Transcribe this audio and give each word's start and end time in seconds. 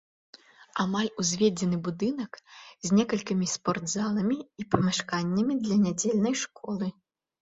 Амаль 0.83 1.09
узведзены 1.23 1.77
будынак, 1.87 2.39
з 2.89 2.97
некалькімі 2.99 3.45
спортзаламі 3.55 4.37
і 4.63 4.65
памяшканнямі 4.71 5.59
для 5.67 5.77
нядзельнай 5.85 6.35
школы. 6.45 6.89